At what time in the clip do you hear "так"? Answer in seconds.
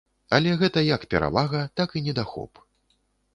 1.81-1.95